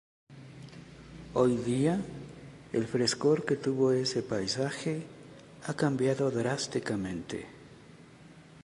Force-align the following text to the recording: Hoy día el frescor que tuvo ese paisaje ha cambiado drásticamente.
Hoy 1.35 1.57
día 1.57 2.01
el 2.73 2.87
frescor 2.87 3.45
que 3.45 3.55
tuvo 3.55 3.91
ese 3.91 4.23
paisaje 4.23 5.03
ha 5.67 5.75
cambiado 5.75 6.31
drásticamente. 6.31 7.45